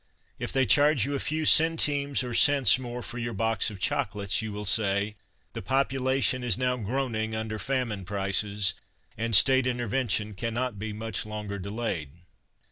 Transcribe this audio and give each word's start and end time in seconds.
If 0.39 0.51
they 0.51 0.65
charge 0.65 1.05
you 1.05 1.13
a 1.13 1.19
few 1.19 1.45
centimes 1.45 2.23
or 2.23 2.33
cents 2.33 2.79
more 2.79 3.03
for 3.03 3.19
your 3.19 3.35
box 3.35 3.69
of 3.69 3.79
chocolates 3.79 4.41
you 4.41 4.51
will 4.51 4.65
say" 4.65 5.15
the 5.53 5.61
population 5.61 6.43
is 6.43 6.57
now 6.57 6.75
groaning 6.75 7.35
under 7.35 7.59
famine 7.59 8.03
prices, 8.03 8.73
and 9.15 9.35
State 9.35 9.67
inter 9.67 9.87
vention 9.87 10.35
cannot 10.35 10.79
be 10.79 10.91
much 10.91 11.23
longer 11.23 11.59
delayed." 11.59 12.09